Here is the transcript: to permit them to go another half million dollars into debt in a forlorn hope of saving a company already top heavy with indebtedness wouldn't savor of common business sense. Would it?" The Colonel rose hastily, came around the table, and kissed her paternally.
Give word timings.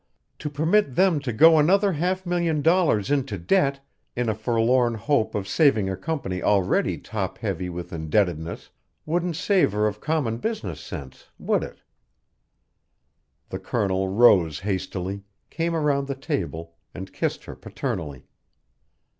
to 0.39 0.49
permit 0.49 0.95
them 0.95 1.19
to 1.19 1.31
go 1.31 1.59
another 1.59 1.91
half 1.91 2.25
million 2.25 2.63
dollars 2.63 3.11
into 3.11 3.37
debt 3.37 3.85
in 4.15 4.29
a 4.29 4.33
forlorn 4.33 4.95
hope 4.95 5.35
of 5.35 5.47
saving 5.47 5.91
a 5.91 5.95
company 5.95 6.41
already 6.41 6.97
top 6.97 7.37
heavy 7.37 7.69
with 7.69 7.93
indebtedness 7.93 8.71
wouldn't 9.05 9.35
savor 9.35 9.85
of 9.85 10.01
common 10.01 10.37
business 10.39 10.81
sense. 10.81 11.27
Would 11.37 11.61
it?" 11.63 11.81
The 13.49 13.59
Colonel 13.59 14.07
rose 14.07 14.61
hastily, 14.61 15.21
came 15.51 15.75
around 15.75 16.07
the 16.07 16.15
table, 16.15 16.73
and 16.95 17.13
kissed 17.13 17.43
her 17.45 17.55
paternally. 17.55 18.25